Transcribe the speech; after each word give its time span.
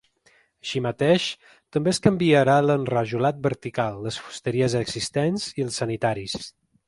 Així 0.65 0.79
mateix, 0.85 1.25
també 1.75 1.91
es 1.91 1.99
canviarà 2.05 2.55
l’enrajolat 2.69 3.43
vertical, 3.45 4.01
les 4.07 4.19
fusteries 4.29 4.79
existents 4.83 5.45
i 5.61 5.67
els 5.69 5.81
sanitaris. 5.83 6.39